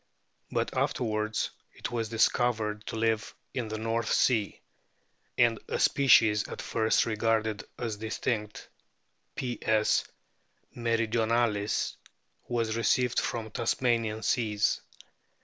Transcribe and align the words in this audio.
But 0.49 0.75
afterwards 0.75 1.51
it 1.75 1.91
was 1.91 2.09
discovered 2.09 2.87
to 2.87 2.95
live 2.95 3.35
in 3.53 3.67
the 3.67 3.77
North 3.77 4.11
Sea, 4.11 4.59
and 5.37 5.59
a 5.67 5.77
species 5.77 6.47
at 6.47 6.59
first 6.59 7.05
regarded 7.05 7.65
as 7.77 7.97
distinct, 7.97 8.67
Ps. 9.35 10.05
meridionalis, 10.75 11.97
was 12.47 12.75
received 12.75 13.19
from 13.19 13.51
Tasmanian 13.51 14.23
seas. 14.23 14.81